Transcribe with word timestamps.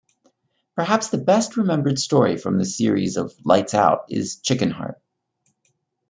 Perhaps 0.73 1.09
the 1.09 1.19
best 1.19 1.57
remembered 1.57 1.99
story 1.99 2.35
from 2.35 2.57
this 2.57 2.75
series 2.75 3.17
of 3.17 3.35
"Lights 3.45 3.75
Out" 3.75 4.05
is 4.09 4.37
"Chicken 4.37 4.71
Heart". 4.71 4.99